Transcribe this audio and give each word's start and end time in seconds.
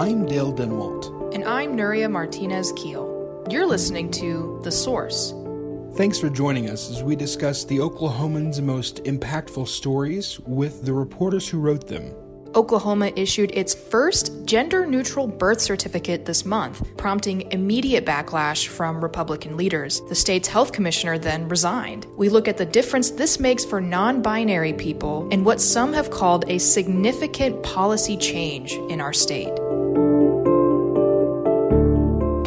I'm 0.00 0.24
Dale 0.24 0.50
Denwalt. 0.50 1.34
And 1.34 1.44
I'm 1.44 1.76
Nuria 1.76 2.10
Martinez 2.10 2.72
Keel. 2.72 3.44
You're 3.50 3.66
listening 3.66 4.10
to 4.12 4.58
The 4.64 4.72
Source. 4.72 5.34
Thanks 5.94 6.18
for 6.18 6.30
joining 6.30 6.70
us 6.70 6.90
as 6.90 7.02
we 7.02 7.14
discuss 7.14 7.64
the 7.64 7.80
Oklahoman's 7.80 8.62
most 8.62 9.04
impactful 9.04 9.68
stories 9.68 10.40
with 10.46 10.86
the 10.86 10.94
reporters 10.94 11.46
who 11.46 11.60
wrote 11.60 11.86
them. 11.86 12.14
Oklahoma 12.54 13.12
issued 13.14 13.50
its 13.52 13.74
first 13.74 14.46
gender 14.46 14.86
neutral 14.86 15.26
birth 15.26 15.60
certificate 15.60 16.24
this 16.24 16.46
month, 16.46 16.82
prompting 16.96 17.42
immediate 17.52 18.06
backlash 18.06 18.68
from 18.68 19.02
Republican 19.02 19.58
leaders. 19.58 20.00
The 20.08 20.14
state's 20.14 20.48
health 20.48 20.72
commissioner 20.72 21.18
then 21.18 21.46
resigned. 21.46 22.06
We 22.16 22.30
look 22.30 22.48
at 22.48 22.56
the 22.56 22.64
difference 22.64 23.10
this 23.10 23.38
makes 23.38 23.66
for 23.66 23.82
non 23.82 24.22
binary 24.22 24.72
people 24.72 25.28
and 25.30 25.44
what 25.44 25.60
some 25.60 25.92
have 25.92 26.10
called 26.10 26.46
a 26.48 26.56
significant 26.56 27.62
policy 27.62 28.16
change 28.16 28.72
in 28.88 29.02
our 29.02 29.12
state. 29.12 29.59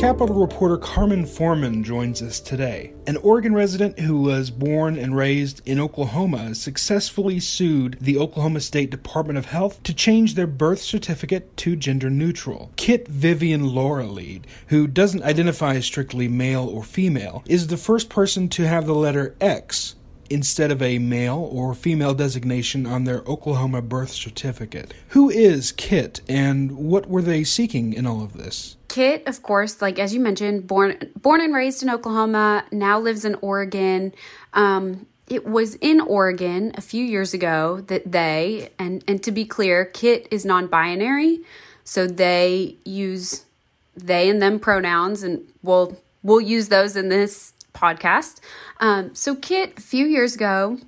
Capitol 0.03 0.35
reporter 0.35 0.75
Carmen 0.75 1.25
Forman 1.25 1.81
joins 1.81 2.21
us 2.21 2.41
today. 2.41 2.93
An 3.07 3.15
Oregon 3.15 3.53
resident 3.53 3.99
who 3.99 4.21
was 4.21 4.51
born 4.51 4.97
and 4.97 5.15
raised 5.15 5.65
in 5.65 5.79
Oklahoma 5.79 6.55
successfully 6.55 7.39
sued 7.39 7.97
the 8.01 8.17
Oklahoma 8.17 8.59
State 8.59 8.89
Department 8.89 9.37
of 9.37 9.45
Health 9.45 9.81
to 9.83 9.93
change 9.93 10.35
their 10.35 10.45
birth 10.45 10.81
certificate 10.81 11.55
to 11.55 11.77
gender 11.77 12.09
neutral. 12.09 12.73
Kit 12.75 13.07
Vivian 13.07 13.73
Lorelied, 13.73 14.45
who 14.67 14.87
doesn't 14.87 15.23
identify 15.23 15.75
as 15.75 15.85
strictly 15.85 16.27
male 16.27 16.67
or 16.67 16.83
female, 16.83 17.41
is 17.47 17.67
the 17.67 17.77
first 17.77 18.09
person 18.09 18.49
to 18.49 18.67
have 18.67 18.85
the 18.85 18.93
letter 18.93 19.37
X 19.39 19.95
instead 20.29 20.71
of 20.71 20.81
a 20.81 20.99
male 20.99 21.49
or 21.51 21.73
female 21.73 22.13
designation 22.13 22.85
on 22.85 23.03
their 23.03 23.19
Oklahoma 23.21 23.81
birth 23.81 24.11
certificate. 24.11 24.93
Who 25.09 25.29
is 25.29 25.71
Kit 25.71 26.21
and 26.27 26.71
what 26.77 27.07
were 27.07 27.21
they 27.21 27.43
seeking 27.43 27.93
in 27.93 28.05
all 28.05 28.23
of 28.23 28.33
this? 28.33 28.77
Kit, 28.87 29.27
of 29.27 29.41
course, 29.41 29.81
like 29.81 29.97
as 29.97 30.13
you 30.13 30.19
mentioned, 30.19 30.67
born 30.67 31.11
born 31.19 31.41
and 31.41 31.53
raised 31.53 31.81
in 31.81 31.89
Oklahoma, 31.89 32.65
now 32.71 32.99
lives 32.99 33.25
in 33.25 33.35
Oregon. 33.41 34.13
Um, 34.53 35.07
it 35.27 35.45
was 35.45 35.75
in 35.75 35.99
Oregon 35.99 36.73
a 36.75 36.81
few 36.81 37.03
years 37.03 37.33
ago 37.33 37.81
that 37.87 38.11
they 38.11 38.69
and 38.77 39.03
and 39.07 39.23
to 39.23 39.31
be 39.31 39.45
clear, 39.45 39.85
Kit 39.85 40.27
is 40.29 40.45
non-binary, 40.45 41.39
so 41.83 42.05
they 42.05 42.75
use 42.85 43.45
they 43.95 44.29
and 44.29 44.41
them 44.41 44.59
pronouns, 44.59 45.23
and 45.23 45.43
we'll 45.63 45.97
we'll 46.21 46.41
use 46.41 46.69
those 46.69 46.95
in 46.95 47.09
this 47.09 47.53
podcast. 47.73 48.39
Um, 48.79 49.13
so 49.15 49.35
Kit, 49.35 49.73
a 49.77 49.81
few 49.81 50.05
years 50.05 50.35
ago, 50.35 50.79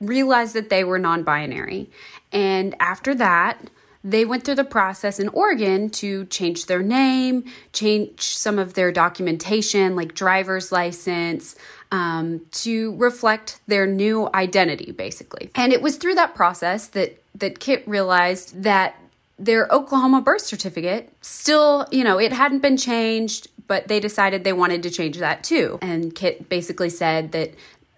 realized 0.00 0.54
that 0.54 0.70
they 0.70 0.84
were 0.84 0.98
non 0.98 1.22
binary. 1.22 1.90
And 2.32 2.74
after 2.80 3.14
that, 3.14 3.70
they 4.04 4.24
went 4.24 4.44
through 4.44 4.54
the 4.54 4.64
process 4.64 5.18
in 5.18 5.28
Oregon 5.30 5.90
to 5.90 6.26
change 6.26 6.66
their 6.66 6.82
name, 6.82 7.44
change 7.72 8.22
some 8.22 8.58
of 8.58 8.74
their 8.74 8.92
documentation, 8.92 9.96
like 9.96 10.14
driver's 10.14 10.70
license, 10.70 11.56
um, 11.90 12.42
to 12.52 12.94
reflect 12.96 13.58
their 13.66 13.86
new 13.86 14.28
identity, 14.32 14.92
basically. 14.92 15.50
And 15.56 15.72
it 15.72 15.82
was 15.82 15.96
through 15.96 16.14
that 16.14 16.34
process 16.34 16.86
that 16.88 17.20
that 17.34 17.58
Kit 17.58 17.86
realized 17.86 18.62
that 18.62 18.96
their 19.38 19.66
Oklahoma 19.70 20.22
birth 20.22 20.42
certificate 20.42 21.12
still, 21.20 21.86
you 21.90 22.02
know, 22.02 22.18
it 22.18 22.32
hadn't 22.32 22.60
been 22.60 22.76
changed 22.76 23.48
but 23.66 23.88
they 23.88 24.00
decided 24.00 24.44
they 24.44 24.52
wanted 24.52 24.82
to 24.84 24.90
change 24.90 25.18
that 25.18 25.44
too. 25.44 25.78
And 25.82 26.14
Kit 26.14 26.48
basically 26.48 26.90
said 26.90 27.32
that 27.32 27.52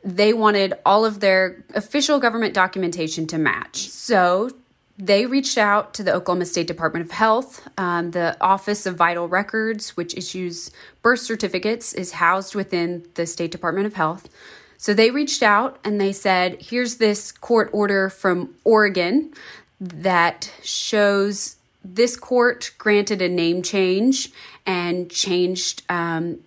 they 0.04 0.32
wanted 0.32 0.74
all 0.86 1.04
of 1.04 1.20
their 1.20 1.64
official 1.74 2.18
government 2.18 2.54
documentation 2.54 3.26
to 3.28 3.38
match. 3.38 3.88
So 3.88 4.50
they 4.96 5.26
reached 5.26 5.58
out 5.58 5.94
to 5.94 6.02
the 6.02 6.12
Oklahoma 6.12 6.46
State 6.46 6.66
Department 6.66 7.04
of 7.04 7.12
Health. 7.12 7.68
Um, 7.78 8.10
the 8.10 8.36
Office 8.40 8.84
of 8.84 8.96
Vital 8.96 9.28
Records, 9.28 9.96
which 9.96 10.16
issues 10.16 10.70
birth 11.02 11.20
certificates, 11.20 11.92
is 11.92 12.12
housed 12.12 12.54
within 12.54 13.06
the 13.14 13.26
State 13.26 13.52
Department 13.52 13.86
of 13.86 13.94
Health. 13.94 14.28
So 14.76 14.94
they 14.94 15.10
reached 15.10 15.42
out 15.42 15.78
and 15.84 16.00
they 16.00 16.12
said, 16.12 16.62
here's 16.62 16.96
this 16.96 17.30
court 17.30 17.70
order 17.72 18.08
from 18.08 18.54
Oregon 18.64 19.32
that 19.80 20.52
shows 20.62 21.56
this 21.84 22.16
court 22.16 22.72
granted 22.78 23.22
a 23.22 23.28
name 23.28 23.62
change 23.62 24.30
and 24.66 25.10
changed 25.10 25.82
um, 25.88 26.38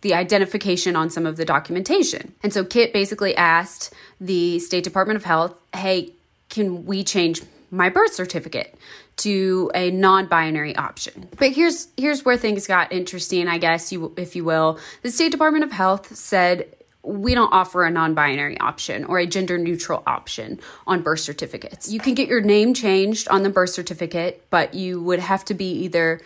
the 0.00 0.14
identification 0.14 0.96
on 0.96 1.10
some 1.10 1.26
of 1.26 1.36
the 1.36 1.44
documentation. 1.44 2.34
And 2.42 2.52
so 2.52 2.64
Kit 2.64 2.92
basically 2.92 3.36
asked 3.36 3.92
the 4.20 4.58
State 4.58 4.84
Department 4.84 5.16
of 5.16 5.24
Health, 5.24 5.54
hey, 5.74 6.12
can 6.48 6.86
we 6.86 7.04
change 7.04 7.42
my 7.70 7.88
birth 7.88 8.12
certificate 8.12 8.74
to 9.16 9.70
a 9.74 9.90
non-binary 9.90 10.76
option. 10.76 11.28
But 11.38 11.52
here's 11.52 11.88
here's 11.96 12.24
where 12.24 12.36
things 12.36 12.66
got 12.66 12.92
interesting, 12.92 13.48
I 13.48 13.58
guess 13.58 13.90
you 13.90 14.12
if 14.16 14.36
you 14.36 14.44
will. 14.44 14.78
The 15.02 15.10
State 15.10 15.32
Department 15.32 15.64
of 15.64 15.72
Health 15.72 16.14
said 16.14 16.66
we 17.02 17.34
don't 17.34 17.52
offer 17.52 17.84
a 17.84 17.90
non 17.90 18.14
binary 18.14 18.58
option 18.58 19.04
or 19.04 19.18
a 19.18 19.26
gender 19.26 19.58
neutral 19.58 20.02
option 20.06 20.60
on 20.86 21.02
birth 21.02 21.20
certificates. 21.20 21.90
You 21.90 22.00
can 22.00 22.14
get 22.14 22.28
your 22.28 22.40
name 22.40 22.74
changed 22.74 23.28
on 23.28 23.42
the 23.42 23.50
birth 23.50 23.70
certificate, 23.70 24.44
but 24.50 24.74
you 24.74 25.02
would 25.02 25.18
have 25.18 25.44
to 25.46 25.54
be 25.54 25.72
either 25.84 26.20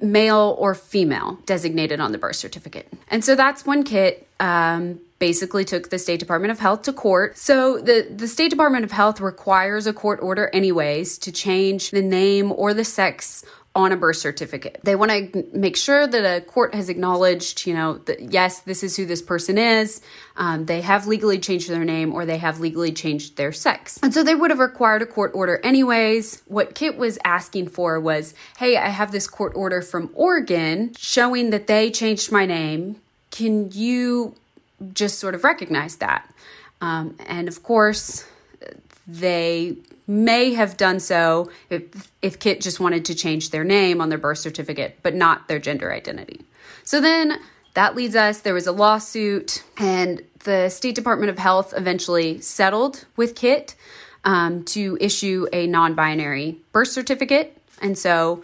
male 0.00 0.56
or 0.58 0.74
female 0.74 1.38
designated 1.46 2.00
on 2.00 2.12
the 2.12 2.18
birth 2.18 2.36
certificate. 2.36 2.92
And 3.08 3.24
so 3.24 3.34
that's 3.34 3.64
when 3.64 3.82
Kit 3.82 4.26
um, 4.40 5.00
basically 5.18 5.64
took 5.64 5.88
the 5.88 5.98
State 5.98 6.20
Department 6.20 6.50
of 6.50 6.58
Health 6.58 6.82
to 6.82 6.92
court. 6.92 7.38
So 7.38 7.80
the, 7.80 8.06
the 8.14 8.28
State 8.28 8.50
Department 8.50 8.84
of 8.84 8.90
Health 8.90 9.20
requires 9.20 9.86
a 9.86 9.92
court 9.92 10.20
order, 10.20 10.50
anyways, 10.52 11.18
to 11.18 11.32
change 11.32 11.90
the 11.90 12.02
name 12.02 12.52
or 12.52 12.74
the 12.74 12.84
sex 12.84 13.44
on 13.76 13.92
a 13.92 13.96
birth 13.96 14.16
certificate. 14.16 14.80
They 14.82 14.96
want 14.96 15.10
to 15.10 15.46
make 15.52 15.76
sure 15.76 16.06
that 16.06 16.24
a 16.24 16.40
court 16.40 16.74
has 16.74 16.88
acknowledged, 16.88 17.66
you 17.66 17.74
know, 17.74 17.98
that 18.06 18.32
yes, 18.32 18.60
this 18.60 18.82
is 18.82 18.96
who 18.96 19.04
this 19.04 19.20
person 19.20 19.58
is. 19.58 20.00
Um, 20.36 20.64
they 20.64 20.80
have 20.80 21.06
legally 21.06 21.38
changed 21.38 21.68
their 21.68 21.84
name 21.84 22.14
or 22.14 22.24
they 22.24 22.38
have 22.38 22.58
legally 22.58 22.90
changed 22.90 23.36
their 23.36 23.52
sex. 23.52 23.98
And 24.02 24.14
so 24.14 24.24
they 24.24 24.34
would 24.34 24.50
have 24.50 24.58
required 24.60 25.02
a 25.02 25.06
court 25.06 25.32
order 25.34 25.60
anyways. 25.62 26.42
What 26.46 26.74
Kit 26.74 26.96
was 26.96 27.18
asking 27.22 27.68
for 27.68 28.00
was, 28.00 28.34
hey, 28.56 28.78
I 28.78 28.88
have 28.88 29.12
this 29.12 29.28
court 29.28 29.52
order 29.54 29.82
from 29.82 30.10
Oregon 30.14 30.94
showing 30.96 31.50
that 31.50 31.66
they 31.66 31.90
changed 31.90 32.32
my 32.32 32.46
name. 32.46 32.96
Can 33.30 33.70
you 33.72 34.34
just 34.94 35.18
sort 35.18 35.34
of 35.34 35.44
recognize 35.44 35.96
that? 35.96 36.32
Um, 36.80 37.16
and 37.26 37.46
of 37.46 37.62
course, 37.62 38.24
they 39.06 39.76
may 40.06 40.54
have 40.54 40.76
done 40.76 41.00
so 41.00 41.50
if, 41.70 42.10
if 42.22 42.38
Kit 42.38 42.60
just 42.60 42.80
wanted 42.80 43.04
to 43.06 43.14
change 43.14 43.50
their 43.50 43.64
name 43.64 44.00
on 44.00 44.08
their 44.08 44.18
birth 44.18 44.38
certificate, 44.38 44.98
but 45.02 45.14
not 45.14 45.48
their 45.48 45.58
gender 45.58 45.92
identity. 45.92 46.42
So 46.84 47.00
then 47.00 47.40
that 47.74 47.94
leads 47.94 48.14
us, 48.14 48.40
there 48.40 48.54
was 48.54 48.66
a 48.66 48.72
lawsuit, 48.72 49.62
and 49.76 50.22
the 50.44 50.68
State 50.68 50.94
Department 50.94 51.30
of 51.30 51.38
Health 51.38 51.74
eventually 51.76 52.40
settled 52.40 53.04
with 53.16 53.34
Kit 53.34 53.74
um, 54.24 54.64
to 54.64 54.96
issue 55.00 55.46
a 55.52 55.66
non 55.66 55.94
binary 55.94 56.58
birth 56.72 56.88
certificate. 56.88 57.60
And 57.80 57.96
so 57.98 58.42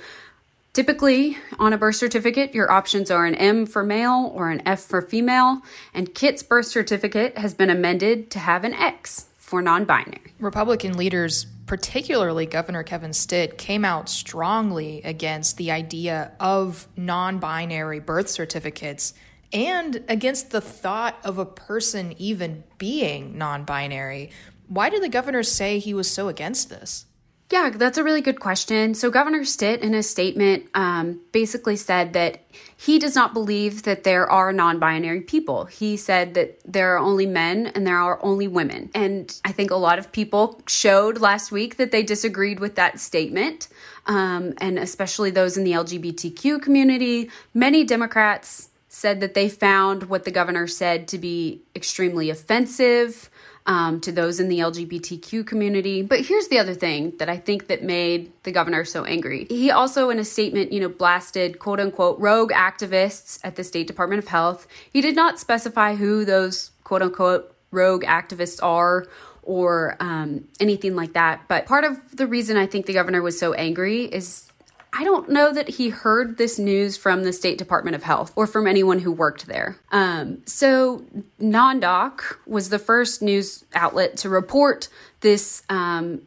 Typically, 0.73 1.37
on 1.59 1.75
a 1.75 1.77
birth 1.77 1.97
certificate, 1.97 2.55
your 2.55 2.73
options 2.73 3.11
are 3.11 3.27
an 3.27 3.35
M 3.35 3.67
for 3.67 3.85
male 3.85 4.33
or 4.35 4.51
an 4.51 4.63
F 4.65 4.81
for 4.81 5.03
female, 5.03 5.61
and 5.93 6.15
Kit's 6.15 6.43
birth 6.43 6.65
certificate 6.65 7.37
has 7.37 7.53
been 7.53 7.69
amended 7.69 8.31
to 8.31 8.39
have 8.39 8.65
an 8.65 8.73
X 8.73 9.27
for 9.53 9.61
non 9.61 9.85
binary. 9.85 10.33
Republican 10.39 10.97
leaders, 10.97 11.45
particularly 11.67 12.47
Governor 12.47 12.83
Kevin 12.83 13.13
Stitt, 13.13 13.59
came 13.59 13.85
out 13.85 14.09
strongly 14.09 15.03
against 15.03 15.59
the 15.59 15.71
idea 15.71 16.33
of 16.41 16.89
non 16.97 17.39
binary 17.39 18.01
birth 18.01 18.31
certificates 18.31 19.13
and 19.53 20.03
against 20.09 20.53
the 20.53 20.63
thought 20.63 21.19
of 21.23 21.37
a 21.37 21.45
person 21.45 22.15
even 22.17 22.65
being 22.79 23.37
non 23.37 23.65
binary. 23.65 24.31
Why 24.69 24.89
did 24.89 25.03
the 25.03 25.11
governor 25.11 25.43
say 25.43 25.79
he 25.79 25.93
was 25.93 26.11
so 26.11 26.29
against 26.29 26.71
this? 26.71 27.05
Yeah, 27.53 27.69
that's 27.69 27.99
a 27.99 28.03
really 28.03 28.23
good 28.23 28.41
question. 28.41 28.95
So, 28.95 29.11
Governor 29.11 29.45
Stitt, 29.45 29.83
in 29.83 29.93
a 29.93 30.03
statement, 30.03 30.71
um, 30.73 31.21
basically 31.33 31.77
said 31.77 32.15
that 32.15 32.41
he 32.75 32.99
does 32.99 33.15
not 33.15 33.35
believe 33.35 33.83
that 33.83 34.05
there 34.05 34.27
are 34.31 34.55
non 34.55 34.79
binary 34.79 35.21
people. 35.21 35.67
He 35.67 35.99
said 35.99 36.33
that 36.33 36.61
there 36.65 36.95
are 36.95 36.99
only 36.99 37.27
men 37.27 37.67
and 37.67 37.87
there 37.87 37.99
are 37.99 38.19
only 38.25 38.49
women. 38.49 38.91
And 38.95 39.39
I 39.45 39.53
think 39.53 39.71
a 39.71 39.77
lot 39.77 39.99
of 39.99 40.13
people 40.13 40.63
showed 40.67 41.19
last 41.19 41.53
week 41.53 41.77
that 41.77 41.91
they 41.91 42.03
disagreed 42.03 42.59
with 42.59 42.75
that 42.77 42.99
statement, 42.99 43.69
um, 44.07 44.55
and 44.57 44.79
especially 44.79 45.31
those 45.31 45.59
in 45.59 45.65
the 45.65 45.73
LGBTQ 45.73 46.63
community. 46.63 47.31
Many 47.53 47.85
Democrats 47.85 48.71
said 48.89 49.21
that 49.21 49.35
they 49.35 49.51
found 49.51 50.05
what 50.05 50.25
the 50.25 50.31
governor 50.31 50.67
said 50.67 51.07
to 51.09 51.19
be 51.19 51.61
extremely 51.77 52.31
offensive 52.31 53.29
um, 53.67 54.01
to 54.01 54.13
those 54.13 54.41
in 54.41 54.49
the 54.49 54.59
LGBTQ 54.59 55.47
community. 55.47 56.03
But 56.03 56.27
here's 56.27 56.49
the 56.49 56.59
other 56.59 56.75
thing 56.75 57.15
that 57.19 57.29
I 57.29 57.37
think 57.37 57.69
that 57.69 57.83
made 57.83 58.33
the 58.43 58.53
governor 58.53 58.85
so 58.85 59.05
angry. 59.05 59.47
He 59.49 59.71
also, 59.71 60.11
in 60.11 60.19
a 60.19 60.25
statement, 60.25 60.73
you 60.73 60.81
know, 60.81 60.89
blasted 60.89 61.59
quote 61.59 61.81
unquote 61.81 62.19
rogue 62.19 62.53
activists 62.53 63.39
at 63.45 63.57
the 63.57 63.65
State 63.65 63.87
Department 63.87 64.23
of 64.23 64.29
Health. 64.29 64.67
He 64.93 65.01
did 65.01 65.17
not 65.17 65.39
specify 65.39 65.95
who 65.95 66.25
those 66.25 66.71
quote 66.85 67.03
unquote 67.03 67.55
rogue 67.71 68.05
activists 68.05 68.63
are 68.63 69.07
or 69.43 69.97
um, 69.99 70.47
anything 70.61 70.95
like 70.95 71.15
that. 71.15 71.49
But 71.49 71.67
part 71.67 71.85
of 71.85 72.17
the 72.17 72.27
reason 72.27 72.57
I 72.57 72.67
think 72.67 72.87
the 72.87 72.93
governor 72.93 73.23
was 73.23 73.39
so 73.39 73.53
angry 73.55 74.05
is 74.05 74.52
I 74.95 75.05
don't 75.05 75.31
know 75.31 75.53
that 75.53 75.69
he 75.71 75.89
heard 75.89 76.37
this 76.37 76.59
news 76.59 76.99
from 76.99 77.25
the 77.25 77.33
State 77.33 77.57
Department 77.57 77.97
of 77.97 78.03
Health 78.03 78.33
or 78.37 78.47
from 78.47 78.67
anyone 78.67 78.99
who 78.99 79.11
worked 79.11 79.47
there. 79.47 79.79
Um, 79.91 80.43
so, 80.47 81.05
NonDoc 81.41 82.37
was 82.47 82.69
the 82.69 82.79
first 82.79 83.23
news 83.23 83.65
outlet 83.75 84.19
to 84.19 84.29
report 84.29 84.89
this 85.21 85.63
um, 85.71 86.23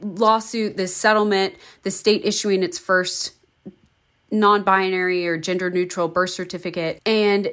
lawsuit, 0.00 0.76
this 0.76 0.96
settlement, 0.96 1.54
the 1.82 1.90
state 1.90 2.24
issuing 2.24 2.62
its 2.62 2.78
first 2.78 3.34
non 4.30 4.62
binary 4.62 5.26
or 5.26 5.38
gender 5.38 5.70
neutral 5.70 6.08
birth 6.08 6.30
certificate. 6.30 7.00
And 7.06 7.50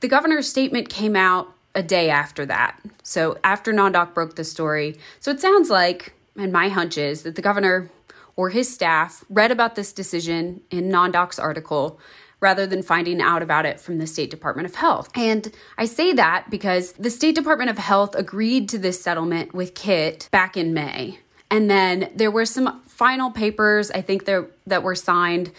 the 0.00 0.08
governor's 0.08 0.48
statement 0.48 0.88
came 0.88 1.16
out 1.16 1.52
a 1.74 1.82
day 1.82 2.10
after 2.10 2.44
that. 2.46 2.78
So 3.02 3.38
after 3.44 3.72
NonDoc 3.72 4.12
broke 4.12 4.36
the 4.36 4.44
story. 4.44 4.98
So 5.20 5.30
it 5.30 5.40
sounds 5.40 5.70
like, 5.70 6.14
and 6.36 6.52
my 6.52 6.68
hunch 6.68 6.98
is, 6.98 7.22
that 7.22 7.36
the 7.36 7.42
governor 7.42 7.90
or 8.36 8.50
his 8.50 8.72
staff 8.72 9.24
read 9.28 9.50
about 9.50 9.74
this 9.74 9.92
decision 9.92 10.62
in 10.70 10.90
NonDoc's 10.90 11.38
article 11.38 12.00
rather 12.40 12.66
than 12.66 12.82
finding 12.82 13.20
out 13.20 13.42
about 13.42 13.66
it 13.66 13.78
from 13.78 13.98
the 13.98 14.06
State 14.06 14.30
Department 14.30 14.66
of 14.66 14.74
Health. 14.74 15.10
And 15.14 15.52
I 15.76 15.84
say 15.84 16.12
that 16.14 16.50
because 16.50 16.92
the 16.92 17.10
State 17.10 17.34
Department 17.34 17.70
of 17.70 17.78
Health 17.78 18.14
agreed 18.14 18.68
to 18.70 18.78
this 18.78 19.02
settlement 19.02 19.54
with 19.54 19.74
KIT 19.74 20.28
back 20.30 20.56
in 20.56 20.72
May. 20.72 21.18
And 21.50 21.70
then 21.70 22.10
there 22.14 22.30
were 22.30 22.46
some 22.46 22.82
final 22.86 23.30
papers, 23.30 23.90
I 23.90 24.00
think 24.00 24.24
there 24.24 24.46
that 24.66 24.82
were 24.82 24.94
signed 24.94 25.52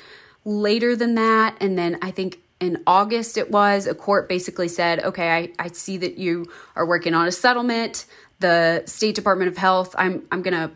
later 0.46 0.96
than 0.96 1.16
that. 1.16 1.56
And 1.60 1.78
then 1.78 2.00
I 2.02 2.10
think 2.12 2.40
in 2.60 2.82
August 2.88 3.38
it 3.38 3.52
was, 3.52 3.88
a 3.88 3.96
court 3.96 4.30
basically 4.30 4.68
said, 4.68 5.04
okay, 5.04 5.32
I, 5.32 5.64
I 5.64 5.68
see 5.70 5.98
that 5.98 6.18
you 6.18 6.46
are 6.76 6.86
working 6.86 7.14
on 7.14 7.28
a 7.28 7.32
settlement. 7.32 8.06
The 8.40 8.84
State 8.86 9.16
Department 9.16 9.50
of 9.50 9.58
Health, 9.58 9.94
I'm 9.98 10.26
I'm 10.32 10.42
gonna 10.42 10.72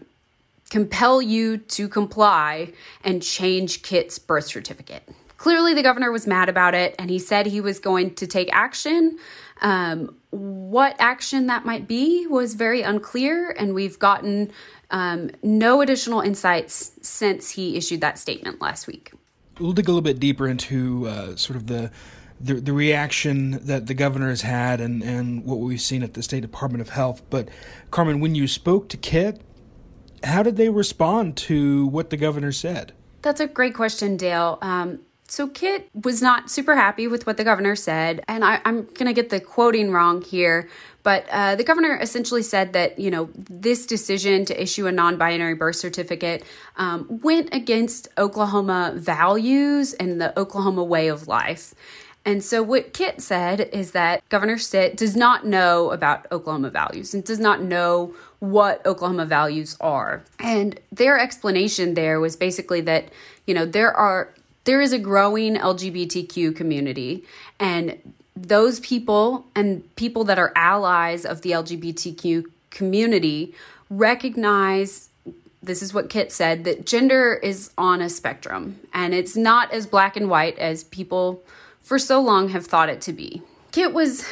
compel 0.70 1.22
you 1.22 1.58
to 1.58 1.88
comply 1.88 2.74
and 3.04 3.22
change 3.22 3.82
KIT's 3.82 4.20
birth 4.20 4.46
certificate. 4.46 5.08
Clearly, 5.38 5.74
the 5.74 5.84
governor 5.84 6.12
was 6.12 6.26
mad 6.26 6.50
about 6.50 6.74
it 6.74 6.96
and 6.98 7.10
he 7.10 7.20
said 7.20 7.46
he 7.46 7.62
was 7.62 7.80
going 7.80 8.16
to 8.16 8.26
take 8.26 8.50
action. 8.52 9.18
Um, 9.62 10.16
what 10.32 10.96
action 11.00 11.48
that 11.48 11.66
might 11.66 11.88
be 11.88 12.28
was 12.28 12.56
very 12.56 12.82
unclear, 12.82 13.52
and 13.52 13.74
we've 13.74 13.98
gotten 13.98 14.52
um, 14.92 15.32
no 15.42 15.82
additional 15.82 16.20
insights 16.20 16.92
since 17.02 17.52
he 17.52 17.78
issued 17.78 18.02
that 18.02 18.20
statement 18.20 18.62
last 18.62 18.88
week. 18.88 19.14
We'll 19.60 19.72
dig 19.72 19.88
a 19.88 19.92
little 19.92 20.02
bit 20.02 20.20
deeper 20.20 20.48
into 20.48 21.08
uh, 21.08 21.36
sort 21.38 21.56
of 21.56 21.68
the, 21.68 21.90
the, 22.42 22.56
the 22.56 22.74
reaction 22.74 23.66
that 23.66 23.88
the 23.88 23.94
governor 23.94 24.30
has 24.30 24.42
had 24.42 24.82
and, 24.82 25.02
and 25.02 25.46
what 25.46 25.60
we've 25.60 25.80
seen 25.80 26.04
at 26.04 26.16
the 26.16 26.24
State 26.24 26.42
Department 26.42 26.82
of 26.82 26.90
Health. 26.90 27.22
But 27.30 27.48
Carmen, 27.92 28.20
when 28.20 28.36
you 28.36 28.48
spoke 28.50 28.90
to 28.90 28.98
KIT, 28.98 29.42
how 30.24 30.44
did 30.44 30.58
they 30.58 30.70
respond 30.70 31.38
to 31.38 31.88
what 31.88 32.10
the 32.10 32.18
governor 32.18 32.52
said? 32.52 32.94
That's 33.22 33.40
a 33.40 33.48
great 33.48 33.74
question, 33.74 34.18
Dale. 34.18 34.60
Um, 34.62 35.00
so 35.28 35.48
KIT 35.48 35.90
was 36.04 36.22
not 36.22 36.52
super 36.52 36.76
happy 36.76 37.08
with 37.08 37.26
what 37.26 37.38
the 37.38 37.44
governor 37.44 37.76
said, 37.76 38.24
and 38.28 38.46
I, 38.46 38.62
am 38.64 38.84
going 38.84 39.08
to 39.08 39.14
get 39.14 39.32
the 39.32 39.40
quoting 39.40 39.92
wrong 39.92 40.22
here, 40.22 40.70
but 41.02 41.26
uh, 41.32 41.56
the 41.56 41.64
governor 41.64 41.98
essentially 42.00 42.44
said 42.44 42.74
that 42.74 43.00
you 43.00 43.10
know 43.10 43.30
this 43.36 43.88
decision 43.88 44.46
to 44.46 44.62
issue 44.62 44.86
a 44.86 44.92
non-binary 44.92 45.56
birth 45.56 45.78
certificate 45.78 46.44
um, 46.78 47.20
went 47.24 47.52
against 47.54 48.08
Oklahoma 48.20 48.94
values 48.96 49.94
and 49.94 50.22
the 50.22 50.38
Oklahoma 50.40 50.84
way 50.84 51.08
of 51.08 51.28
life. 51.28 51.74
And 52.26 52.44
so, 52.44 52.64
what 52.64 52.92
KIT 52.92 53.22
said 53.22 53.70
is 53.72 53.92
that 53.92 54.28
Governor 54.30 54.58
Stitt 54.58 54.98
does 54.98 55.16
not 55.16 55.46
know 55.46 55.92
about 55.92 56.26
Oklahoma 56.32 56.72
values 56.72 57.14
and 57.14 57.24
does 57.24 57.40
not 57.40 57.62
know 57.62 58.16
what 58.40 58.84
Oklahoma 58.86 59.26
values 59.26 59.78
are. 59.80 60.24
And 60.40 60.80
their 60.92 61.20
explanation 61.20 61.94
there 61.94 62.20
was 62.20 62.36
basically 62.36 62.82
that, 62.82 63.10
you 63.46 63.54
know, 63.54 63.66
there 63.66 63.94
are 63.94 64.34
there 64.64 64.82
is 64.82 64.92
a 64.92 64.98
growing 64.98 65.56
LGBTQ 65.56 66.56
community 66.56 67.24
and 67.60 68.14
those 68.36 68.80
people 68.80 69.46
and 69.56 69.96
people 69.96 70.24
that 70.26 70.40
are 70.40 70.52
allies 70.56 71.26
of 71.26 71.42
the 71.42 71.52
LGBTQ 71.52 72.46
community 72.72 73.54
recognize 73.90 75.10
this 75.62 75.82
is 75.82 75.94
what 75.94 76.10
KIT 76.10 76.32
said 76.32 76.64
that 76.64 76.86
gender 76.86 77.36
is 77.36 77.72
on 77.78 78.02
a 78.02 78.10
spectrum 78.10 78.80
and 78.94 79.14
it's 79.14 79.38
not 79.38 79.72
as 79.72 79.86
black 79.86 80.18
and 80.18 80.30
white 80.30 80.58
as 80.58 80.84
people 80.84 81.44
for 81.86 82.00
so 82.00 82.20
long 82.20 82.50
have 82.50 82.66
thought 82.66 82.90
it 82.90 83.00
to 83.02 83.14
be. 83.14 83.44
KIT 83.72 83.94
was 83.94 84.26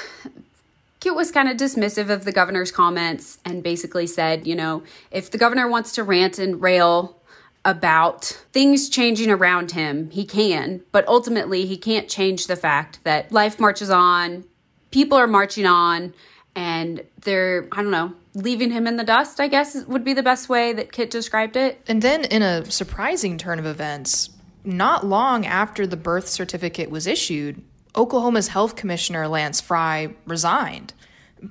KIT 0.99 1.15
was 1.15 1.31
kind 1.31 1.47
of 1.47 1.55
dismissive 1.55 2.09
of 2.09 2.25
the 2.25 2.31
governor's 2.31 2.71
comments 2.71 3.37
and 3.45 3.61
basically 3.61 4.07
said, 4.07 4.47
you 4.47 4.55
know, 4.55 4.83
if 5.11 5.29
the 5.29 5.37
governor 5.37 5.67
wants 5.67 5.91
to 5.93 6.03
rant 6.03 6.39
and 6.39 6.61
rail 6.61 7.21
about 7.63 8.25
things 8.51 8.89
changing 8.89 9.29
around 9.29 9.71
him, 9.71 10.09
he 10.09 10.25
can, 10.25 10.81
but 10.91 11.07
ultimately 11.07 11.65
he 11.65 11.77
can't 11.77 12.09
change 12.09 12.47
the 12.47 12.55
fact 12.55 12.99
that 13.03 13.31
life 13.31 13.59
marches 13.59 13.89
on, 13.89 14.45
people 14.91 15.17
are 15.17 15.27
marching 15.27 15.65
on, 15.65 16.13
and 16.55 17.03
they're, 17.21 17.67
I 17.71 17.81
don't 17.81 17.91
know, 17.91 18.13
leaving 18.33 18.71
him 18.71 18.87
in 18.87 18.97
the 18.97 19.03
dust, 19.03 19.39
I 19.39 19.47
guess 19.47 19.75
would 19.85 20.03
be 20.03 20.13
the 20.13 20.23
best 20.23 20.49
way 20.49 20.73
that 20.73 20.91
KIT 20.91 21.11
described 21.11 21.55
it. 21.55 21.81
And 21.87 22.01
then, 22.01 22.25
in 22.25 22.41
a 22.41 22.69
surprising 22.69 23.37
turn 23.37 23.59
of 23.59 23.65
events, 23.65 24.29
not 24.63 25.05
long 25.05 25.45
after 25.45 25.85
the 25.85 25.97
birth 25.97 26.27
certificate 26.27 26.89
was 26.89 27.07
issued, 27.07 27.61
Oklahoma's 27.95 28.47
health 28.49 28.75
commissioner, 28.75 29.27
Lance 29.27 29.61
Frye, 29.61 30.15
resigned. 30.25 30.93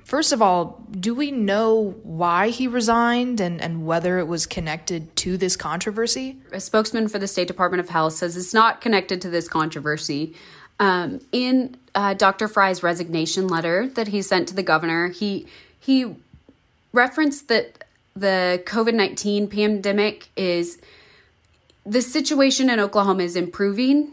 First 0.05 0.31
of 0.31 0.41
all, 0.41 0.83
do 0.91 1.13
we 1.13 1.29
know 1.29 1.95
why 2.03 2.49
he 2.49 2.67
resigned 2.67 3.39
and, 3.39 3.61
and 3.61 3.85
whether 3.85 4.17
it 4.17 4.27
was 4.27 4.47
connected 4.47 5.15
to 5.17 5.37
this 5.37 5.55
controversy? 5.55 6.37
A 6.51 6.59
spokesman 6.59 7.07
for 7.07 7.19
the 7.19 7.27
State 7.27 7.47
Department 7.47 7.79
of 7.79 7.89
Health 7.89 8.13
says 8.13 8.35
it's 8.35 8.53
not 8.53 8.81
connected 8.81 9.21
to 9.21 9.29
this 9.29 9.47
controversy. 9.47 10.35
Um, 10.79 11.21
in 11.31 11.77
uh, 11.93 12.15
Dr. 12.15 12.47
Frye's 12.47 12.81
resignation 12.81 13.47
letter 13.47 13.87
that 13.89 14.07
he 14.07 14.23
sent 14.23 14.47
to 14.47 14.55
the 14.55 14.63
governor, 14.63 15.09
he 15.09 15.45
he 15.79 16.15
referenced 16.91 17.47
that 17.49 17.83
the 18.15 18.63
COVID 18.65 18.95
nineteen 18.95 19.47
pandemic 19.47 20.29
is 20.35 20.79
the 21.85 22.01
situation 22.01 22.69
in 22.69 22.79
Oklahoma 22.79 23.23
is 23.23 23.35
improving 23.35 24.11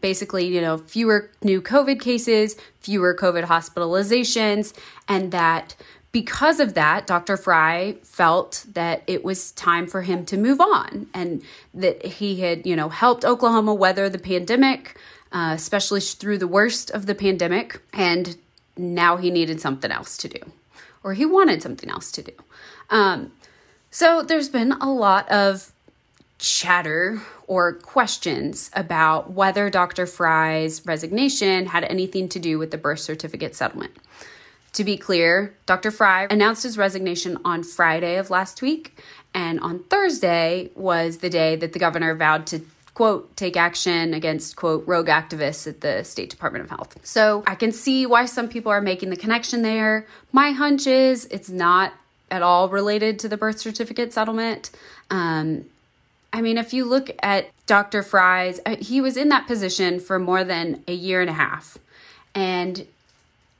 basically, 0.00 0.46
you 0.46 0.60
know, 0.60 0.78
fewer 0.78 1.30
new 1.42 1.60
COVID 1.60 2.00
cases, 2.00 2.56
fewer 2.80 3.14
COVID 3.14 3.44
hospitalizations, 3.44 4.72
and 5.08 5.32
that 5.32 5.74
because 6.12 6.60
of 6.60 6.74
that, 6.74 7.06
Dr. 7.06 7.38
Frye 7.38 7.96
felt 8.02 8.66
that 8.74 9.02
it 9.06 9.24
was 9.24 9.50
time 9.52 9.86
for 9.86 10.02
him 10.02 10.26
to 10.26 10.36
move 10.36 10.60
on 10.60 11.06
and 11.14 11.42
that 11.72 12.04
he 12.04 12.40
had, 12.40 12.66
you 12.66 12.76
know, 12.76 12.90
helped 12.90 13.24
Oklahoma 13.24 13.72
weather 13.72 14.10
the 14.10 14.18
pandemic, 14.18 14.98
uh, 15.32 15.52
especially 15.54 16.02
through 16.02 16.36
the 16.36 16.46
worst 16.46 16.90
of 16.90 17.06
the 17.06 17.14
pandemic. 17.14 17.80
And 17.94 18.36
now 18.76 19.16
he 19.16 19.30
needed 19.30 19.60
something 19.60 19.90
else 19.90 20.18
to 20.18 20.28
do, 20.28 20.40
or 21.02 21.14
he 21.14 21.24
wanted 21.24 21.62
something 21.62 21.88
else 21.88 22.12
to 22.12 22.22
do. 22.22 22.32
Um, 22.90 23.32
so 23.90 24.22
there's 24.22 24.50
been 24.50 24.72
a 24.72 24.92
lot 24.92 25.30
of 25.30 25.71
chatter 26.42 27.22
or 27.46 27.72
questions 27.72 28.68
about 28.74 29.30
whether 29.30 29.70
Dr. 29.70 30.06
Frye's 30.06 30.84
resignation 30.84 31.66
had 31.66 31.84
anything 31.84 32.28
to 32.30 32.40
do 32.40 32.58
with 32.58 32.72
the 32.72 32.78
birth 32.78 32.98
certificate 32.98 33.54
settlement. 33.54 33.92
To 34.72 34.82
be 34.82 34.96
clear, 34.96 35.54
Dr. 35.66 35.92
Frye 35.92 36.26
announced 36.30 36.64
his 36.64 36.76
resignation 36.76 37.38
on 37.44 37.62
Friday 37.62 38.16
of 38.16 38.28
last 38.28 38.60
week, 38.60 38.98
and 39.32 39.60
on 39.60 39.84
Thursday 39.84 40.70
was 40.74 41.18
the 41.18 41.30
day 41.30 41.54
that 41.56 41.74
the 41.74 41.78
governor 41.78 42.14
vowed 42.16 42.46
to 42.48 42.62
quote 42.94 43.34
take 43.36 43.56
action 43.56 44.12
against 44.12 44.56
quote 44.56 44.84
rogue 44.86 45.06
activists 45.06 45.66
at 45.68 45.80
the 45.80 46.02
State 46.02 46.28
Department 46.28 46.64
of 46.64 46.70
Health. 46.70 46.98
So 47.04 47.44
I 47.46 47.54
can 47.54 47.70
see 47.70 48.04
why 48.04 48.24
some 48.26 48.48
people 48.48 48.72
are 48.72 48.80
making 48.80 49.10
the 49.10 49.16
connection 49.16 49.62
there. 49.62 50.06
My 50.32 50.50
hunch 50.50 50.86
is 50.88 51.26
it's 51.26 51.48
not 51.48 51.92
at 52.32 52.42
all 52.42 52.68
related 52.68 53.18
to 53.20 53.28
the 53.28 53.36
birth 53.36 53.60
certificate 53.60 54.12
settlement. 54.12 54.70
Um, 55.10 55.66
I 56.32 56.40
mean, 56.40 56.56
if 56.56 56.72
you 56.72 56.84
look 56.84 57.10
at 57.22 57.48
Dr. 57.66 58.02
Frye's, 58.02 58.60
uh, 58.64 58.76
he 58.76 59.00
was 59.00 59.16
in 59.16 59.28
that 59.28 59.46
position 59.46 60.00
for 60.00 60.18
more 60.18 60.44
than 60.44 60.82
a 60.88 60.94
year 60.94 61.20
and 61.20 61.28
a 61.28 61.34
half. 61.34 61.76
And 62.34 62.86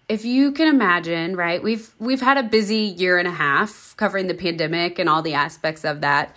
if 0.08 0.24
you 0.24 0.52
can 0.52 0.68
imagine, 0.68 1.36
right? 1.36 1.62
We've 1.62 1.90
we've 1.98 2.20
had 2.20 2.38
a 2.38 2.42
busy 2.42 2.76
year 2.76 3.18
and 3.18 3.28
a 3.28 3.32
half 3.32 3.94
covering 3.96 4.26
the 4.26 4.34
pandemic 4.34 4.98
and 4.98 5.08
all 5.08 5.22
the 5.22 5.34
aspects 5.34 5.84
of 5.84 6.00
that. 6.00 6.36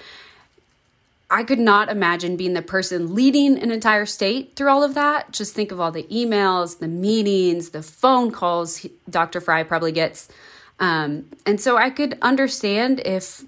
I 1.30 1.44
could 1.44 1.60
not 1.60 1.90
imagine 1.90 2.38
being 2.38 2.54
the 2.54 2.62
person 2.62 3.16
leading 3.16 3.58
an 3.58 3.72
entire 3.72 4.06
state 4.06 4.56
through 4.56 4.70
all 4.70 4.84
of 4.84 4.94
that. 4.94 5.32
Just 5.32 5.56
think 5.56 5.72
of 5.72 5.80
all 5.80 5.92
the 5.92 6.04
emails, 6.04 6.80
the 6.80 6.88
meetings, 6.88 7.70
the 7.70 7.82
phone 7.82 8.32
calls 8.32 8.86
Dr. 9.10 9.42
Frye 9.42 9.64
probably 9.64 9.92
gets. 9.92 10.30
Um, 10.80 11.30
and 11.46 11.60
so 11.60 11.78
I 11.78 11.90
could 11.90 12.18
understand 12.22 13.02
if 13.06 13.44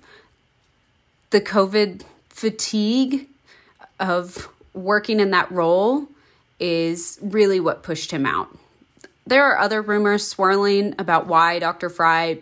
the 1.30 1.42
COVID 1.42 2.02
fatigue 2.38 3.28
of 4.00 4.48
working 4.76 5.20
in 5.20 5.32
that 5.32 5.52
role 5.52 6.08
is 6.60 7.18
really 7.20 7.60
what 7.60 7.82
pushed 7.82 8.12
him 8.12 8.28
out. 8.28 8.56
There 9.26 9.44
are 9.44 9.58
other 9.58 9.82
rumors 9.82 10.26
swirling 10.28 10.94
about 11.00 11.26
why 11.26 11.58
Dr. 11.58 11.90
Frye 11.90 12.38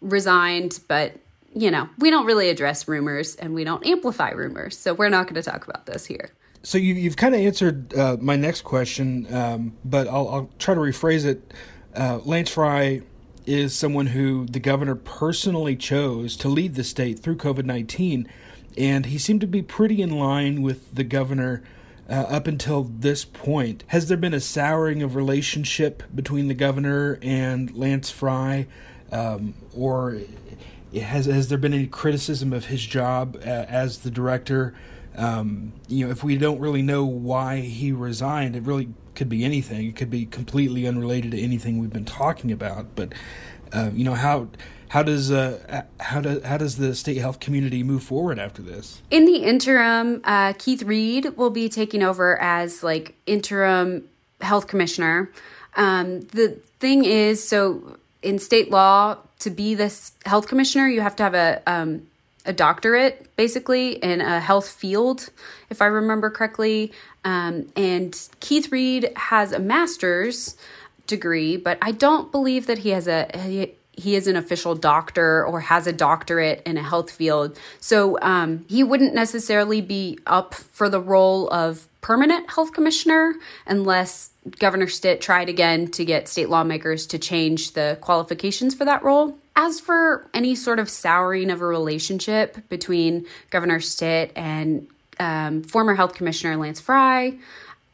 resigned, 0.00 0.80
but 0.88 1.12
you 1.54 1.70
know, 1.70 1.88
we 1.98 2.10
don't 2.10 2.26
really 2.26 2.50
address 2.50 2.88
rumors 2.88 3.36
and 3.36 3.54
we 3.54 3.62
don't 3.62 3.86
amplify 3.86 4.30
rumors. 4.30 4.76
So 4.76 4.92
we're 4.92 5.08
not 5.08 5.26
going 5.26 5.40
to 5.40 5.50
talk 5.50 5.68
about 5.68 5.86
this 5.86 6.04
here. 6.04 6.30
So 6.64 6.76
you, 6.76 6.94
you've 6.94 7.16
kind 7.16 7.32
of 7.32 7.40
answered 7.40 7.94
uh, 7.94 8.16
my 8.20 8.34
next 8.34 8.62
question, 8.62 9.32
um, 9.32 9.76
but 9.84 10.08
I'll, 10.08 10.28
I'll, 10.28 10.50
try 10.58 10.74
to 10.74 10.80
rephrase 10.80 11.24
it. 11.24 11.54
Uh, 11.94 12.18
Lance 12.24 12.50
Frye 12.50 13.02
is 13.46 13.72
someone 13.72 14.08
who 14.08 14.46
the 14.46 14.58
governor 14.58 14.96
personally 14.96 15.76
chose 15.76 16.36
to 16.38 16.48
lead 16.48 16.74
the 16.74 16.82
state 16.82 17.20
through 17.20 17.36
COVID 17.36 17.64
19, 17.64 18.28
and 18.76 19.06
he 19.06 19.18
seemed 19.18 19.40
to 19.40 19.46
be 19.46 19.62
pretty 19.62 20.02
in 20.02 20.10
line 20.10 20.62
with 20.62 20.94
the 20.94 21.04
governor. 21.04 21.62
Uh, 22.08 22.12
up 22.28 22.46
until 22.46 22.84
this 22.84 23.24
point, 23.24 23.82
has 23.88 24.06
there 24.06 24.16
been 24.16 24.32
a 24.32 24.38
souring 24.38 25.02
of 25.02 25.16
relationship 25.16 26.04
between 26.14 26.46
the 26.46 26.54
governor 26.54 27.18
and 27.20 27.76
Lance 27.76 28.12
Frye, 28.12 28.68
um, 29.10 29.54
or 29.74 30.20
has 30.94 31.26
has 31.26 31.48
there 31.48 31.58
been 31.58 31.74
any 31.74 31.88
criticism 31.88 32.52
of 32.52 32.66
his 32.66 32.86
job 32.86 33.36
uh, 33.42 33.48
as 33.48 33.98
the 33.98 34.10
director? 34.12 34.72
Um, 35.16 35.72
you 35.88 36.04
know, 36.04 36.12
if 36.12 36.22
we 36.22 36.36
don't 36.36 36.60
really 36.60 36.82
know 36.82 37.04
why 37.04 37.60
he 37.60 37.90
resigned, 37.90 38.54
it 38.54 38.62
really 38.62 38.90
could 39.14 39.28
be 39.28 39.44
anything. 39.44 39.86
It 39.86 39.96
could 39.96 40.10
be 40.10 40.26
completely 40.26 40.86
unrelated 40.86 41.32
to 41.32 41.40
anything 41.40 41.78
we've 41.78 41.92
been 41.92 42.04
talking 42.04 42.52
about. 42.52 42.94
But 42.94 43.14
uh, 43.72 43.90
you 43.92 44.04
know 44.04 44.14
how 44.14 44.48
how 44.88 45.02
does 45.02 45.30
uh, 45.30 45.84
how 46.00 46.20
does 46.20 46.42
how 46.44 46.56
does 46.56 46.76
the 46.76 46.94
state 46.94 47.18
health 47.18 47.40
community 47.40 47.82
move 47.82 48.02
forward 48.02 48.38
after 48.38 48.62
this? 48.62 49.02
In 49.10 49.26
the 49.26 49.36
interim, 49.38 50.20
uh, 50.24 50.52
Keith 50.58 50.82
Reed 50.82 51.36
will 51.36 51.50
be 51.50 51.68
taking 51.68 52.02
over 52.02 52.40
as 52.40 52.82
like 52.82 53.14
interim 53.26 54.08
health 54.40 54.66
commissioner. 54.66 55.30
Um, 55.76 56.22
the 56.28 56.58
thing 56.78 57.04
is, 57.04 57.46
so 57.46 57.98
in 58.22 58.38
state 58.38 58.70
law, 58.70 59.18
to 59.40 59.50
be 59.50 59.74
this 59.74 60.12
health 60.24 60.48
commissioner, 60.48 60.88
you 60.88 61.00
have 61.00 61.16
to 61.16 61.22
have 61.22 61.34
a 61.34 61.62
um, 61.66 62.06
a 62.46 62.52
doctorate 62.52 63.36
basically 63.36 63.92
in 63.92 64.20
a 64.20 64.40
health 64.40 64.68
field, 64.68 65.30
if 65.68 65.82
I 65.82 65.86
remember 65.86 66.30
correctly. 66.30 66.92
Um, 67.24 67.66
and 67.74 68.16
Keith 68.40 68.70
Reed 68.70 69.10
has 69.16 69.52
a 69.52 69.58
master's 69.58 70.56
degree, 71.06 71.56
but 71.56 71.78
I 71.80 71.92
don't 71.92 72.30
believe 72.30 72.66
that 72.66 72.78
he 72.78 72.90
has 72.90 73.06
a 73.08 73.28
he, 73.34 73.74
he 73.92 74.14
is 74.14 74.26
an 74.26 74.36
official 74.36 74.74
doctor 74.74 75.44
or 75.44 75.60
has 75.60 75.86
a 75.86 75.92
doctorate 75.92 76.62
in 76.66 76.76
a 76.76 76.82
health 76.82 77.10
field. 77.10 77.58
So 77.80 78.18
um, 78.20 78.66
he 78.68 78.82
wouldn't 78.82 79.14
necessarily 79.14 79.80
be 79.80 80.18
up 80.26 80.54
for 80.54 80.88
the 80.88 81.00
role 81.00 81.48
of 81.50 81.88
permanent 82.02 82.50
health 82.50 82.72
commissioner 82.72 83.34
unless 83.66 84.30
Governor 84.58 84.86
Stitt 84.86 85.20
tried 85.20 85.48
again 85.48 85.90
to 85.92 86.04
get 86.04 86.28
state 86.28 86.48
lawmakers 86.48 87.06
to 87.08 87.18
change 87.18 87.72
the 87.72 87.98
qualifications 88.00 88.74
for 88.74 88.84
that 88.84 89.02
role. 89.02 89.38
As 89.56 89.80
for 89.80 90.28
any 90.34 90.54
sort 90.54 90.78
of 90.78 90.90
souring 90.90 91.50
of 91.50 91.62
a 91.62 91.66
relationship 91.66 92.68
between 92.68 93.26
Governor 93.50 93.80
Stitt 93.80 94.30
and 94.36 94.86
um, 95.18 95.62
former 95.62 95.94
health 95.94 96.14
commissioner 96.14 96.56
Lance 96.56 96.80
Frye, 96.80 97.38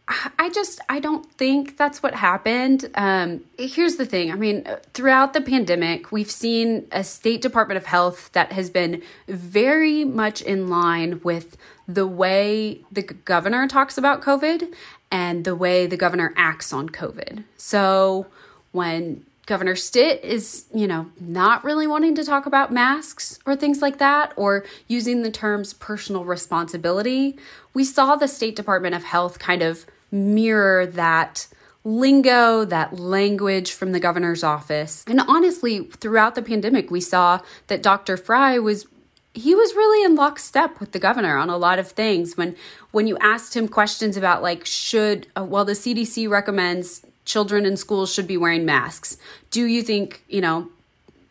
I 0.08 0.50
just 0.50 0.80
I 0.88 0.98
don't 0.98 1.30
think 1.34 1.76
that's 1.76 2.02
what 2.02 2.14
happened. 2.14 2.90
Um, 2.94 3.44
here's 3.56 3.96
the 3.96 4.04
thing. 4.04 4.32
I 4.32 4.34
mean, 4.34 4.66
throughout 4.94 5.32
the 5.32 5.40
pandemic, 5.40 6.10
we've 6.10 6.30
seen 6.30 6.86
a 6.90 7.04
state 7.04 7.40
Department 7.40 7.78
of 7.78 7.86
Health 7.86 8.30
that 8.32 8.52
has 8.52 8.68
been 8.68 9.02
very 9.28 10.04
much 10.04 10.42
in 10.42 10.68
line 10.68 11.20
with 11.22 11.56
the 11.86 12.06
way 12.06 12.80
the 12.90 13.02
governor 13.02 13.68
talks 13.68 13.96
about 13.96 14.22
COVID 14.22 14.74
and 15.10 15.44
the 15.44 15.54
way 15.54 15.86
the 15.86 15.96
governor 15.96 16.34
acts 16.36 16.72
on 16.72 16.88
COVID. 16.88 17.44
So 17.56 18.26
when 18.72 19.24
Governor 19.46 19.74
Stitt 19.74 20.24
is, 20.24 20.66
you 20.72 20.86
know, 20.86 21.10
not 21.20 21.64
really 21.64 21.86
wanting 21.86 22.14
to 22.14 22.24
talk 22.24 22.46
about 22.46 22.72
masks 22.72 23.40
or 23.44 23.56
things 23.56 23.82
like 23.82 23.98
that, 23.98 24.32
or 24.36 24.64
using 24.86 25.22
the 25.22 25.30
terms 25.30 25.74
personal 25.74 26.24
responsibility. 26.24 27.36
We 27.74 27.84
saw 27.84 28.14
the 28.14 28.28
State 28.28 28.54
Department 28.54 28.94
of 28.94 29.02
Health 29.04 29.40
kind 29.40 29.62
of 29.62 29.84
mirror 30.12 30.86
that 30.86 31.48
lingo, 31.84 32.64
that 32.64 32.98
language 32.98 33.72
from 33.72 33.90
the 33.90 33.98
governor's 33.98 34.44
office. 34.44 35.04
And 35.08 35.20
honestly, 35.20 35.84
throughout 35.84 36.36
the 36.36 36.42
pandemic, 36.42 36.90
we 36.90 37.00
saw 37.00 37.40
that 37.66 37.82
Dr. 37.82 38.16
Frye 38.16 38.58
was 38.58 38.86
he 39.34 39.54
was 39.54 39.74
really 39.74 40.04
in 40.04 40.14
lockstep 40.14 40.78
with 40.78 40.92
the 40.92 40.98
governor 40.98 41.38
on 41.38 41.48
a 41.48 41.56
lot 41.56 41.78
of 41.78 41.88
things 41.88 42.36
when 42.36 42.54
when 42.90 43.06
you 43.06 43.16
asked 43.18 43.56
him 43.56 43.66
questions 43.66 44.16
about 44.16 44.42
like 44.42 44.66
should 44.66 45.26
uh, 45.36 45.42
well 45.42 45.64
the 45.64 45.72
CDC 45.72 46.28
recommends 46.28 47.06
children 47.24 47.64
in 47.64 47.76
schools 47.76 48.12
should 48.12 48.26
be 48.26 48.36
wearing 48.36 48.64
masks. 48.64 49.16
Do 49.50 49.64
you 49.64 49.82
think, 49.82 50.24
you 50.28 50.40
know, 50.40 50.68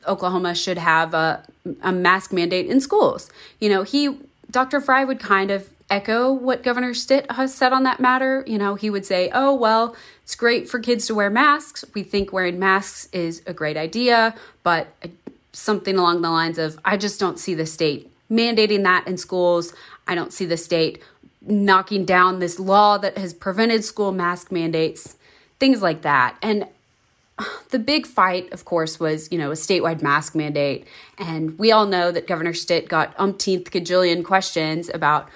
Oklahoma 0.08 0.56
should 0.56 0.78
have 0.78 1.14
a, 1.14 1.44
a 1.82 1.92
mask 1.92 2.32
mandate 2.34 2.68
in 2.68 2.80
schools? 2.82 3.30
You 3.60 3.70
know, 3.70 3.84
he, 3.84 4.18
Dr. 4.50 4.82
Frye 4.82 5.04
would 5.04 5.20
kind 5.20 5.52
of 5.52 5.70
echo 5.90 6.32
what 6.32 6.64
Governor 6.64 6.94
Stitt 6.94 7.30
has 7.32 7.54
said 7.54 7.74
on 7.74 7.84
that 7.84 8.00
matter. 8.00 8.44
You 8.48 8.58
know, 8.58 8.76
he 8.76 8.90
would 8.90 9.06
say, 9.06 9.30
oh, 9.34 9.54
well, 9.54 9.96
it's 10.24 10.36
great 10.36 10.70
for 10.70 10.80
kids 10.80 11.06
to 11.08 11.16
wear 11.16 11.30
masks. 11.30 11.84
We 11.94 12.04
think 12.04 12.32
wearing 12.32 12.58
masks 12.58 13.10
is 13.12 13.44
a 13.46 13.54
great 13.54 13.76
idea, 13.76 14.34
but 14.64 14.88
uh, 15.04 15.10
something 15.52 15.98
along 15.98 16.22
the 16.22 16.30
lines 16.30 16.58
of, 16.58 16.80
I 16.86 16.96
just 16.96 17.20
don't 17.20 17.38
see 17.38 17.54
the 17.54 17.66
state 17.66 18.10
mandating 18.32 18.84
that 18.84 19.06
in 19.06 19.18
schools. 19.18 19.74
I 20.08 20.16
don't 20.16 20.32
see 20.32 20.46
the 20.46 20.56
state 20.56 21.04
knocking 21.42 22.06
down 22.06 22.40
this 22.40 22.60
law 22.60 22.98
that 22.98 23.18
has 23.18 23.34
prevented 23.34 23.84
school 23.84 24.12
mask 24.12 24.52
mandates 24.52 25.18
things 25.62 25.84
like 25.84 26.02
that. 26.02 26.36
And 26.42 26.68
the 27.70 27.78
big 27.78 28.08
fight, 28.08 28.52
of 28.52 28.66
course, 28.66 29.00
was, 29.00 29.32
you 29.32 29.38
know, 29.38 29.52
a 29.52 29.56
statewide 29.56 30.02
mask 30.02 30.36
mandate. 30.36 30.88
And 31.20 31.58
we 31.60 31.72
all 31.72 31.86
know 31.86 32.12
that 32.12 32.26
Governor 32.26 32.54
Stitt 32.54 32.90
got 32.90 33.14
umpteenth 33.18 33.70
gajillion 33.70 34.26
questions 34.26 34.90
about 34.92 35.30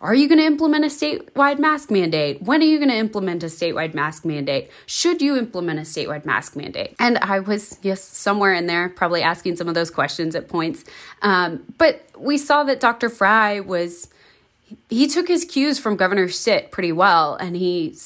are 0.00 0.14
you 0.14 0.28
going 0.28 0.38
to 0.38 0.44
implement 0.44 0.84
a 0.84 0.88
statewide 0.88 1.58
mask 1.58 1.90
mandate? 1.90 2.42
When 2.42 2.60
are 2.60 2.66
you 2.66 2.78
going 2.78 2.90
to 2.90 2.96
implement 2.96 3.42
a 3.42 3.46
statewide 3.46 3.94
mask 3.94 4.24
mandate? 4.24 4.70
Should 4.84 5.20
you 5.20 5.36
implement 5.36 5.80
a 5.80 5.82
statewide 5.82 6.24
mask 6.24 6.54
mandate? 6.54 6.94
And 7.00 7.18
I 7.18 7.40
was, 7.40 7.78
yes, 7.82 8.04
somewhere 8.04 8.52
in 8.52 8.66
there, 8.66 8.90
probably 8.90 9.22
asking 9.22 9.56
some 9.56 9.68
of 9.68 9.74
those 9.74 9.90
questions 9.90 10.36
at 10.36 10.48
points. 10.48 10.84
Um, 11.22 11.64
but 11.78 12.06
we 12.16 12.36
saw 12.36 12.62
that 12.64 12.78
Dr. 12.78 13.08
Frye 13.08 13.58
was, 13.58 14.08
he 14.90 15.08
took 15.08 15.28
his 15.28 15.46
cues 15.46 15.78
from 15.78 15.96
Governor 15.96 16.28
Stitt 16.28 16.70
pretty 16.70 16.92
well. 16.92 17.34
And 17.34 17.56
he 17.56 17.96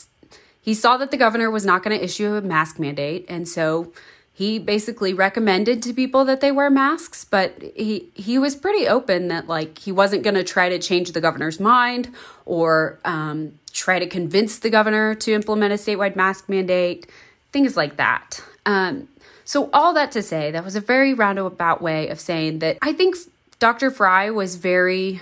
he 0.60 0.74
saw 0.74 0.96
that 0.96 1.10
the 1.10 1.16
governor 1.16 1.50
was 1.50 1.64
not 1.64 1.82
going 1.82 1.96
to 1.98 2.04
issue 2.04 2.34
a 2.34 2.40
mask 2.40 2.78
mandate, 2.78 3.24
and 3.28 3.48
so 3.48 3.92
he 4.32 4.58
basically 4.58 5.12
recommended 5.12 5.82
to 5.82 5.92
people 5.92 6.24
that 6.24 6.40
they 6.40 6.50
wear 6.50 6.70
masks, 6.70 7.24
but 7.24 7.60
he 7.76 8.10
he 8.14 8.38
was 8.38 8.56
pretty 8.56 8.88
open 8.88 9.28
that 9.28 9.48
like 9.48 9.78
he 9.78 9.92
wasn't 9.92 10.22
going 10.22 10.34
to 10.34 10.44
try 10.44 10.68
to 10.68 10.78
change 10.78 11.12
the 11.12 11.20
governor's 11.20 11.60
mind 11.60 12.08
or 12.46 12.98
um, 13.04 13.52
try 13.72 13.98
to 13.98 14.06
convince 14.06 14.58
the 14.58 14.70
governor 14.70 15.14
to 15.14 15.32
implement 15.32 15.72
a 15.72 15.76
statewide 15.76 16.16
mask 16.16 16.48
mandate, 16.48 17.06
things 17.52 17.76
like 17.76 17.96
that. 17.98 18.42
Um, 18.64 19.08
so 19.44 19.68
all 19.72 19.92
that 19.94 20.12
to 20.12 20.22
say, 20.22 20.50
that 20.52 20.64
was 20.64 20.76
a 20.76 20.80
very 20.80 21.12
roundabout 21.12 21.82
way 21.82 22.08
of 22.08 22.20
saying 22.20 22.60
that 22.60 22.78
I 22.80 22.92
think 22.92 23.16
Dr. 23.58 23.90
Frye 23.90 24.30
was 24.30 24.56
very 24.56 25.20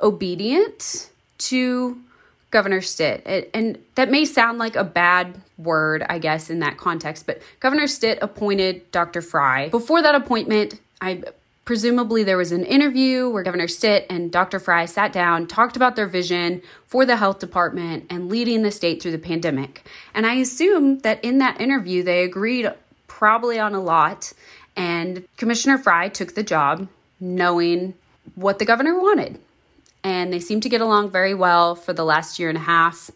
obedient 0.00 1.10
to 1.38 2.00
Governor 2.56 2.80
Stitt. 2.80 3.22
It, 3.26 3.50
and 3.52 3.76
that 3.96 4.10
may 4.10 4.24
sound 4.24 4.56
like 4.56 4.76
a 4.76 4.82
bad 4.82 5.42
word, 5.58 6.02
I 6.08 6.18
guess, 6.18 6.48
in 6.48 6.60
that 6.60 6.78
context, 6.78 7.26
but 7.26 7.42
Governor 7.60 7.86
Stitt 7.86 8.18
appointed 8.22 8.90
Dr. 8.92 9.20
Frye. 9.20 9.68
Before 9.68 10.00
that 10.00 10.14
appointment, 10.14 10.80
I 11.02 11.22
presumably 11.66 12.24
there 12.24 12.38
was 12.38 12.52
an 12.52 12.64
interview 12.64 13.28
where 13.28 13.42
Governor 13.42 13.68
Stitt 13.68 14.06
and 14.08 14.32
Dr. 14.32 14.58
Frye 14.58 14.86
sat 14.86 15.12
down, 15.12 15.46
talked 15.46 15.76
about 15.76 15.96
their 15.96 16.06
vision 16.06 16.62
for 16.86 17.04
the 17.04 17.18
health 17.18 17.40
department 17.40 18.06
and 18.08 18.30
leading 18.30 18.62
the 18.62 18.70
state 18.70 19.02
through 19.02 19.12
the 19.12 19.18
pandemic. 19.18 19.86
And 20.14 20.24
I 20.24 20.36
assume 20.36 21.00
that 21.00 21.22
in 21.22 21.36
that 21.36 21.60
interview, 21.60 22.02
they 22.02 22.22
agreed 22.22 22.72
probably 23.06 23.58
on 23.58 23.74
a 23.74 23.82
lot. 23.82 24.32
And 24.74 25.28
Commissioner 25.36 25.76
Frye 25.76 26.08
took 26.08 26.34
the 26.34 26.42
job 26.42 26.88
knowing 27.20 27.92
what 28.34 28.58
the 28.58 28.64
governor 28.64 28.98
wanted 28.98 29.40
and 30.06 30.32
they 30.32 30.38
seem 30.38 30.60
to 30.60 30.68
get 30.68 30.80
along 30.80 31.10
very 31.10 31.34
well 31.34 31.74
for 31.74 31.92
the 31.92 32.04
last 32.04 32.38
year 32.38 32.48
and 32.48 32.56
a 32.56 32.60
half. 32.60 33.10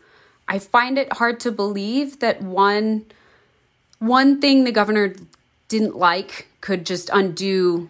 I 0.49 0.59
find 0.59 0.99
it 0.99 1.12
hard 1.12 1.38
to 1.40 1.52
believe 1.52 2.18
that 2.18 2.42
one 2.42 3.06
one 4.00 4.40
thing 4.40 4.64
the 4.64 4.73
governor 4.73 5.14
didn't 5.68 5.94
like 5.94 6.49
could 6.61 6.85
just 6.85 7.09
undo 7.12 7.88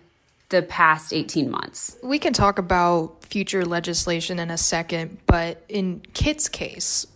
the 0.50 0.60
past 0.60 1.14
18 1.14 1.50
months. 1.50 1.96
We 2.02 2.18
can 2.18 2.34
talk 2.34 2.58
about 2.58 3.24
future 3.24 3.64
legislation 3.64 4.38
in 4.38 4.50
a 4.50 4.58
second, 4.58 5.16
but 5.24 5.64
in 5.68 6.00
Kit's 6.12 6.48
case, 6.48 7.06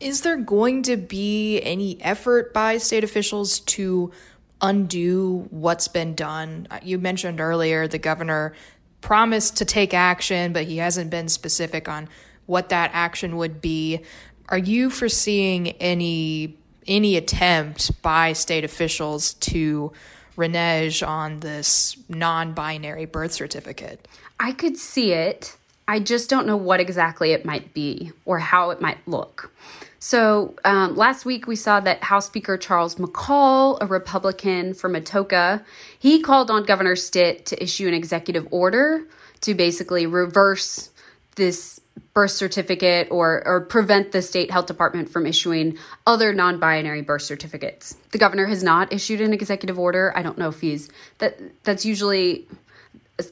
is 0.00 0.20
there 0.20 0.36
going 0.36 0.82
to 0.82 0.98
be 0.98 1.62
any 1.62 2.02
effort 2.02 2.52
by 2.52 2.76
state 2.76 3.04
officials 3.04 3.60
to 3.60 4.12
undo 4.60 5.46
what's 5.50 5.88
been 5.88 6.14
done? 6.14 6.68
You 6.82 6.98
mentioned 6.98 7.40
earlier 7.40 7.88
the 7.88 7.98
governor 7.98 8.52
promised 9.00 9.56
to 9.58 9.64
take 9.64 9.94
action, 9.94 10.52
but 10.52 10.64
he 10.64 10.78
hasn't 10.78 11.10
been 11.10 11.28
specific 11.28 11.88
on 11.88 12.08
what 12.46 12.68
that 12.70 12.90
action 12.92 13.36
would 13.36 13.60
be. 13.60 14.00
Are 14.48 14.58
you 14.58 14.90
foreseeing 14.90 15.68
any 15.72 16.56
any 16.86 17.16
attempt 17.16 18.00
by 18.00 18.32
state 18.32 18.64
officials 18.64 19.34
to 19.34 19.92
renege 20.38 21.02
on 21.02 21.40
this 21.40 21.96
non 22.08 22.54
binary 22.54 23.04
birth 23.04 23.32
certificate. 23.32 24.08
I 24.40 24.52
could 24.52 24.78
see 24.78 25.12
it. 25.12 25.56
I 25.86 26.00
just 26.00 26.30
don't 26.30 26.46
know 26.46 26.56
what 26.56 26.80
exactly 26.80 27.32
it 27.32 27.44
might 27.44 27.74
be 27.74 28.12
or 28.24 28.38
how 28.38 28.70
it 28.70 28.80
might 28.80 28.98
look. 29.06 29.52
So 29.98 30.54
um, 30.64 30.94
last 30.94 31.24
week 31.24 31.46
we 31.46 31.56
saw 31.56 31.80
that 31.80 32.04
House 32.04 32.26
Speaker 32.26 32.56
Charles 32.56 32.96
McCall, 32.96 33.78
a 33.80 33.86
Republican 33.86 34.74
from 34.74 34.94
Atoka, 34.94 35.64
he 35.98 36.20
called 36.20 36.50
on 36.50 36.64
Governor 36.64 36.94
Stitt 36.94 37.46
to 37.46 37.62
issue 37.62 37.88
an 37.88 37.94
executive 37.94 38.46
order 38.50 39.04
to 39.40 39.54
basically 39.54 40.06
reverse 40.06 40.90
this 41.34 41.80
birth 42.14 42.30
certificate 42.30 43.08
or, 43.10 43.42
or 43.46 43.60
prevent 43.60 44.12
the 44.12 44.22
state 44.22 44.50
health 44.50 44.66
department 44.66 45.08
from 45.08 45.26
issuing 45.26 45.76
other 46.06 46.32
non-binary 46.32 47.02
birth 47.02 47.22
certificates. 47.22 47.96
The 48.12 48.18
governor 48.18 48.46
has 48.46 48.62
not 48.62 48.92
issued 48.92 49.20
an 49.20 49.32
executive 49.32 49.78
order. 49.78 50.12
I 50.16 50.22
don't 50.22 50.38
know 50.38 50.48
if 50.48 50.60
he's 50.60 50.88
that 51.18 51.40
that's 51.64 51.84
usually 51.84 52.46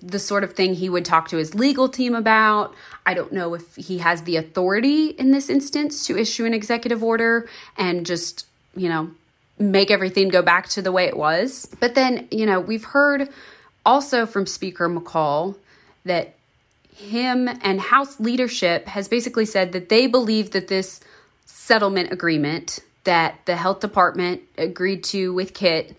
the 0.03 0.19
sort 0.19 0.45
of 0.45 0.55
thing 0.55 0.75
he 0.75 0.89
would 0.89 1.05
talk 1.05 1.29
to 1.29 1.37
his 1.37 1.55
legal 1.55 1.89
team 1.89 2.15
about. 2.15 2.75
I 3.05 3.15
don't 3.15 3.33
know 3.33 3.55
if 3.55 3.77
he 3.77 3.99
has 3.99 4.23
the 4.23 4.37
authority 4.37 5.09
in 5.11 5.31
this 5.31 5.49
instance 5.49 6.07
to 6.07 6.19
issue 6.19 6.45
an 6.45 6.55
executive 6.55 7.03
order 7.03 7.49
and 7.77 8.05
just, 8.05 8.47
you 8.75 8.89
know, 8.89 9.11
make 9.59 9.91
everything 9.91 10.29
go 10.29 10.43
back 10.43 10.69
to 10.71 10.83
the 10.83 10.93
way 10.93 11.07
it 11.07 11.17
was. 11.17 11.69
But 11.81 11.95
then, 11.95 12.29
you 12.31 12.47
know, 12.47 12.61
we've 12.61 12.85
heard 12.85 13.29
also 13.85 14.27
from 14.27 14.47
Speaker 14.47 14.89
McCall 14.89 15.57
that 16.05 16.35
him 16.95 17.49
and 17.63 17.81
House 17.81 18.19
leadership 18.19 18.87
has 18.89 19.09
basically 19.09 19.47
said 19.47 19.73
that 19.73 19.89
they 19.89 20.07
believe 20.07 20.51
that 20.51 20.69
this 20.69 21.01
settlement 21.45 22.13
agreement 22.13 22.81
that 23.05 23.39
the 23.47 23.57
health 23.57 23.81
department 23.81 24.43
agreed 24.59 25.05
to 25.05 25.33
with 25.33 25.55
Kit, 25.55 25.97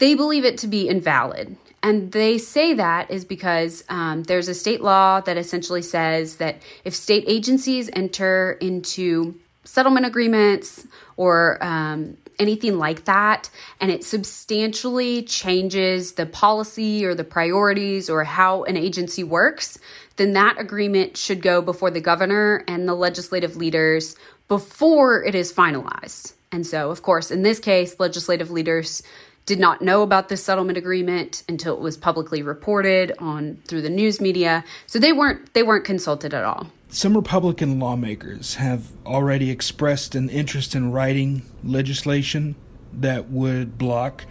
they 0.00 0.14
believe 0.14 0.44
it 0.44 0.58
to 0.58 0.66
be 0.66 0.88
invalid. 0.88 1.56
And 1.82 2.12
they 2.12 2.36
say 2.36 2.74
that 2.74 3.10
is 3.10 3.24
because 3.24 3.84
um, 3.88 4.24
there's 4.24 4.48
a 4.48 4.54
state 4.54 4.80
law 4.80 5.20
that 5.20 5.36
essentially 5.36 5.82
says 5.82 6.36
that 6.36 6.60
if 6.84 6.94
state 6.94 7.24
agencies 7.26 7.88
enter 7.92 8.58
into 8.60 9.38
settlement 9.64 10.04
agreements 10.04 10.86
or 11.16 11.62
um, 11.62 12.16
anything 12.38 12.78
like 12.78 13.04
that, 13.04 13.50
and 13.80 13.90
it 13.90 14.02
substantially 14.04 15.22
changes 15.22 16.12
the 16.12 16.26
policy 16.26 17.04
or 17.04 17.14
the 17.14 17.24
priorities 17.24 18.10
or 18.10 18.24
how 18.24 18.64
an 18.64 18.76
agency 18.76 19.22
works, 19.22 19.78
then 20.16 20.32
that 20.32 20.58
agreement 20.58 21.16
should 21.16 21.40
go 21.40 21.62
before 21.62 21.90
the 21.90 22.00
governor 22.00 22.64
and 22.66 22.88
the 22.88 22.94
legislative 22.94 23.56
leaders 23.56 24.16
before 24.48 25.22
it 25.24 25.34
is 25.34 25.52
finalized. 25.52 26.34
And 26.52 26.66
so, 26.66 26.90
of 26.90 27.02
course, 27.02 27.30
in 27.30 27.42
this 27.42 27.60
case, 27.60 28.00
legislative 28.00 28.50
leaders 28.50 29.02
did 29.50 29.58
not 29.58 29.82
know 29.82 30.02
about 30.02 30.28
this 30.28 30.44
settlement 30.44 30.78
agreement 30.78 31.42
until 31.48 31.74
it 31.74 31.80
was 31.80 31.96
publicly 31.96 32.40
reported 32.40 33.12
on 33.18 33.60
through 33.66 33.82
the 33.82 33.90
news 33.90 34.20
media. 34.20 34.62
So 34.86 35.00
they 35.00 35.12
weren't 35.12 35.52
they 35.54 35.64
weren't 35.64 35.84
consulted 35.84 36.32
at 36.32 36.44
all. 36.44 36.68
Some 36.88 37.16
Republican 37.16 37.80
lawmakers 37.80 38.54
have 38.54 38.92
already 39.04 39.50
expressed 39.50 40.14
an 40.14 40.28
interest 40.28 40.76
in 40.76 40.92
writing 40.92 41.42
legislation 41.64 42.54
that 42.92 43.28
would 43.30 43.76
block 43.76 44.24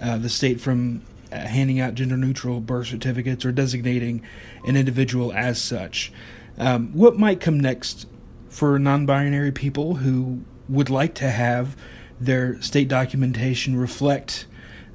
uh, 0.00 0.16
the 0.18 0.28
state 0.28 0.60
from 0.60 1.02
uh, 1.32 1.38
handing 1.38 1.80
out 1.80 1.94
gender 1.94 2.16
neutral 2.16 2.60
birth 2.60 2.86
certificates 2.86 3.44
or 3.44 3.50
designating 3.50 4.22
an 4.64 4.76
individual 4.76 5.32
as 5.32 5.60
such. 5.60 6.12
Um, 6.56 6.92
what 6.92 7.18
might 7.18 7.40
come 7.40 7.58
next 7.58 8.06
for 8.48 8.78
non 8.78 9.06
binary 9.06 9.50
people 9.50 9.96
who 9.96 10.42
would 10.68 10.88
like 10.88 11.16
to 11.16 11.30
have 11.30 11.76
their 12.20 12.62
state 12.62 12.86
documentation 12.86 13.74
reflect 13.74 14.46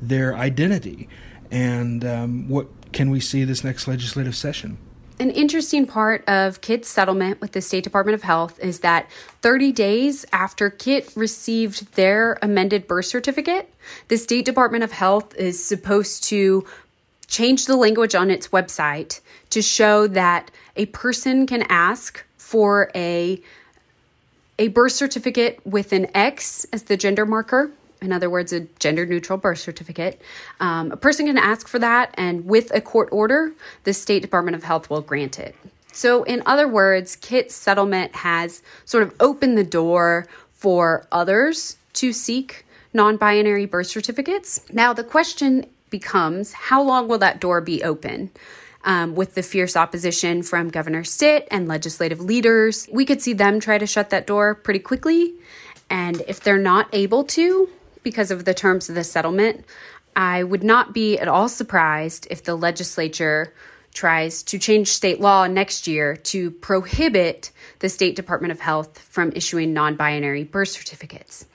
their 0.01 0.35
identity? 0.35 1.07
And 1.51 2.05
um, 2.05 2.49
what 2.49 2.67
can 2.91 3.09
we 3.09 3.19
see 3.19 3.43
this 3.43 3.63
next 3.63 3.87
legislative 3.87 4.35
session? 4.35 4.77
An 5.19 5.31
interesting 5.31 5.87
part 5.87 6.27
of 6.29 6.61
Kit's 6.61 6.87
settlement 6.87 7.41
with 7.41 7.53
the 7.53 7.61
State 7.61 7.83
Department 7.83 8.13
of 8.13 8.21
Health 8.21 8.59
is 8.59 8.81
that 8.81 9.09
30 9.41 9.71
days 9.71 10.25
after 10.31 10.69
Kit 10.69 11.11
received 11.15 11.95
their 11.95 12.37
amended 12.43 12.87
birth 12.87 13.05
certificate, 13.05 13.73
the 14.09 14.17
State 14.17 14.45
Department 14.45 14.83
of 14.83 14.91
Health 14.91 15.33
is 15.35 15.63
supposed 15.63 16.23
to 16.25 16.65
change 17.27 17.65
the 17.65 17.75
language 17.75 18.13
on 18.13 18.29
its 18.29 18.49
website 18.49 19.19
to 19.49 19.61
show 19.61 20.05
that 20.07 20.51
a 20.75 20.85
person 20.87 21.47
can 21.47 21.63
ask 21.63 22.23
for 22.37 22.91
a 22.95 23.41
a 24.59 24.69
birth 24.69 24.93
certificate 24.93 25.59
with 25.65 25.93
an 25.93 26.07
X 26.15 26.65
as 26.73 26.83
the 26.83 26.97
gender 26.97 27.25
marker 27.25 27.71
in 28.01 28.11
other 28.11 28.29
words, 28.29 28.53
a 28.53 28.61
gender 28.79 29.05
neutral 29.05 29.37
birth 29.37 29.59
certificate. 29.59 30.21
Um, 30.59 30.91
a 30.91 30.97
person 30.97 31.25
can 31.25 31.37
ask 31.37 31.67
for 31.67 31.79
that, 31.79 32.13
and 32.15 32.45
with 32.45 32.73
a 32.73 32.81
court 32.81 33.09
order, 33.11 33.53
the 33.83 33.93
State 33.93 34.21
Department 34.21 34.55
of 34.55 34.63
Health 34.63 34.89
will 34.89 35.01
grant 35.01 35.39
it. 35.39 35.55
So, 35.91 36.23
in 36.23 36.43
other 36.45 36.67
words, 36.67 37.15
Kit's 37.15 37.55
settlement 37.55 38.17
has 38.17 38.61
sort 38.85 39.03
of 39.03 39.15
opened 39.19 39.57
the 39.57 39.63
door 39.63 40.27
for 40.51 41.07
others 41.11 41.77
to 41.93 42.13
seek 42.13 42.65
non 42.93 43.17
binary 43.17 43.65
birth 43.65 43.87
certificates. 43.87 44.61
Now, 44.71 44.93
the 44.93 45.03
question 45.03 45.65
becomes 45.89 46.53
how 46.53 46.81
long 46.81 47.07
will 47.07 47.17
that 47.19 47.39
door 47.39 47.61
be 47.61 47.83
open? 47.83 48.31
Um, 48.83 49.15
with 49.15 49.35
the 49.35 49.43
fierce 49.43 49.75
opposition 49.75 50.43
from 50.43 50.69
Governor 50.69 51.03
Stitt 51.03 51.47
and 51.51 51.67
legislative 51.67 52.21
leaders, 52.21 52.87
we 52.91 53.03
could 53.03 53.21
see 53.21 53.33
them 53.33 53.59
try 53.59 53.77
to 53.77 53.87
shut 53.87 54.11
that 54.11 54.27
door 54.27 54.55
pretty 54.55 54.79
quickly. 54.79 55.33
And 55.89 56.21
if 56.27 56.39
they're 56.39 56.57
not 56.57 56.87
able 56.93 57.23
to, 57.25 57.69
because 58.03 58.31
of 58.31 58.45
the 58.45 58.53
terms 58.53 58.89
of 58.89 58.95
the 58.95 59.03
settlement, 59.03 59.65
I 60.15 60.43
would 60.43 60.63
not 60.63 60.93
be 60.93 61.17
at 61.19 61.27
all 61.27 61.47
surprised 61.47 62.27
if 62.31 62.43
the 62.43 62.55
legislature 62.55 63.53
tries 63.93 64.43
to 64.43 64.59
change 64.59 64.89
state 64.89 65.19
law 65.19 65.47
next 65.47 65.87
year 65.87 66.15
to 66.15 66.51
prohibit 66.51 67.51
the 67.79 67.89
State 67.89 68.15
Department 68.15 68.51
of 68.51 68.59
Health 68.59 68.99
from 68.99 69.31
issuing 69.35 69.73
non 69.73 69.95
binary 69.95 70.43
birth 70.43 70.69
certificates. 70.69 71.45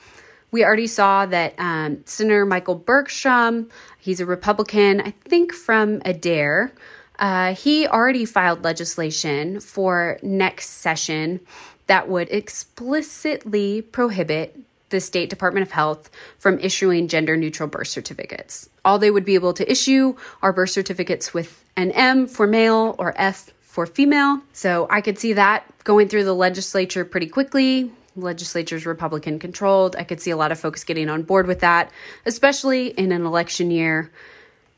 We 0.50 0.64
already 0.64 0.87
saw 0.87 1.24
that 1.26 1.55
um, 1.59 2.02
Senator 2.05 2.44
Michael 2.44 2.74
Bergstrom, 2.74 3.70
he's 3.98 4.20
a 4.20 4.26
Republican, 4.26 5.00
I 5.00 5.11
think 5.24 5.52
from 5.52 6.02
Adair, 6.05 6.72
uh, 7.18 7.55
he 7.55 7.87
already 7.87 8.24
filed 8.24 8.64
legislation 8.64 9.61
for 9.61 10.18
next 10.22 10.68
session 10.68 11.40
that 11.87 12.09
would 12.09 12.28
explicitly 12.31 13.83
prohibit 13.83 14.59
the 14.92 15.00
State 15.00 15.28
Department 15.28 15.66
of 15.66 15.72
Health 15.72 16.09
from 16.38 16.61
issuing 16.61 17.09
gender 17.09 17.37
neutral 17.37 17.68
birth 17.68 17.88
certificates. 17.88 18.70
All 18.85 19.00
they 19.00 19.11
would 19.11 19.24
be 19.24 19.35
able 19.35 19.52
to 19.55 19.68
issue 19.70 20.14
are 20.40 20.52
birth 20.52 20.70
certificates 20.70 21.35
with 21.35 21.64
an 21.76 21.90
M 21.90 22.28
for 22.28 22.46
male 22.46 22.94
or 22.98 23.12
F 23.16 23.50
for 23.61 23.87
female. 23.87 24.42
So 24.52 24.87
I 24.90 25.00
could 25.00 25.18
see 25.18 25.33
that 25.33 25.64
going 25.83 26.09
through 26.09 26.24
the 26.24 26.35
legislature 26.35 27.05
pretty 27.05 27.26
quickly. 27.26 27.90
Legislature's 28.14 28.85
Republican 28.85 29.38
controlled. 29.38 29.96
I 29.96 30.05
could 30.05 30.20
see 30.20 30.31
a 30.31 30.37
lot 30.37 30.52
of 30.52 30.61
folks 30.61 30.85
getting 30.85 31.09
on 31.09 31.22
board 31.22 31.46
with 31.46 31.61
that, 31.61 31.90
especially 32.26 32.88
in 32.88 33.11
an 33.11 33.24
election 33.24 33.70
year. 33.70 34.11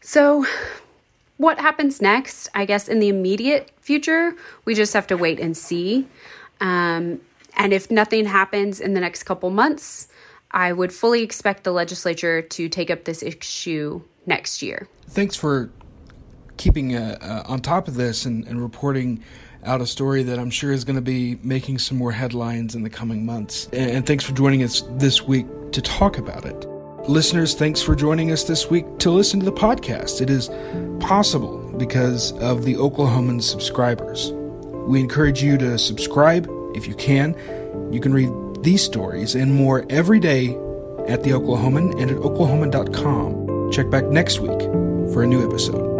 So, 0.00 0.46
what 1.36 1.58
happens 1.58 2.00
next? 2.00 2.48
I 2.54 2.64
guess 2.64 2.88
in 2.88 3.00
the 3.00 3.08
immediate 3.08 3.72
future, 3.80 4.34
we 4.64 4.74
just 4.74 4.92
have 4.92 5.08
to 5.08 5.16
wait 5.16 5.40
and 5.40 5.56
see. 5.56 6.06
Um, 6.60 7.20
and 7.56 7.72
if 7.72 7.90
nothing 7.90 8.26
happens 8.26 8.80
in 8.80 8.94
the 8.94 9.00
next 9.00 9.24
couple 9.24 9.50
months, 9.50 10.08
I 10.50 10.72
would 10.72 10.92
fully 10.92 11.22
expect 11.22 11.64
the 11.64 11.72
legislature 11.72 12.40
to 12.40 12.68
take 12.68 12.90
up 12.90 13.04
this 13.04 13.22
issue 13.22 14.02
next 14.26 14.62
year. 14.62 14.88
Thanks 15.08 15.36
for 15.36 15.70
keeping 16.56 16.94
uh, 16.94 17.18
uh, 17.20 17.50
on 17.50 17.60
top 17.60 17.88
of 17.88 17.94
this 17.94 18.24
and, 18.24 18.46
and, 18.46 18.62
reporting 18.62 19.22
out 19.64 19.80
a 19.80 19.86
story 19.86 20.22
that 20.22 20.38
I'm 20.38 20.50
sure 20.50 20.70
is 20.70 20.84
going 20.84 20.96
to 20.96 21.02
be 21.02 21.36
making 21.42 21.78
some 21.78 21.98
more 21.98 22.12
headlines 22.12 22.76
in 22.76 22.84
the 22.84 22.90
coming 22.90 23.26
months. 23.26 23.68
And, 23.72 23.90
and 23.90 24.06
thanks 24.06 24.22
for 24.22 24.32
joining 24.32 24.62
us 24.62 24.84
this 24.92 25.22
week 25.22 25.46
to 25.72 25.82
talk 25.82 26.18
about 26.18 26.44
it. 26.44 26.68
Listeners, 27.08 27.54
thanks 27.54 27.82
for 27.82 27.96
joining 27.96 28.30
us 28.30 28.44
this 28.44 28.70
week 28.70 28.86
to 29.00 29.10
listen 29.10 29.40
to 29.40 29.44
the 29.44 29.52
podcast. 29.52 30.20
It 30.20 30.30
is 30.30 30.48
possible 31.00 31.58
because 31.76 32.32
of 32.38 32.64
the 32.64 32.74
Oklahoman 32.74 33.42
subscribers. 33.42 34.32
We 34.86 35.00
encourage 35.00 35.42
you 35.42 35.58
to 35.58 35.76
subscribe 35.78 36.46
if 36.74 36.86
you 36.86 36.94
can, 36.94 37.36
you 37.92 38.00
can 38.00 38.12
read 38.12 38.30
these 38.62 38.82
stories 38.82 39.34
and 39.34 39.52
more 39.54 39.84
every 39.90 40.20
day 40.20 40.48
at 41.06 41.22
The 41.22 41.30
Oklahoman 41.30 42.00
and 42.00 42.10
at 42.10 42.16
oklahoman.com. 42.16 43.70
Check 43.72 43.90
back 43.90 44.04
next 44.04 44.40
week 44.40 44.60
for 45.12 45.22
a 45.22 45.26
new 45.26 45.46
episode. 45.46 45.93